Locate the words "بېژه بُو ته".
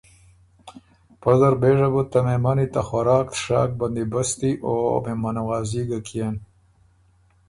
1.61-2.19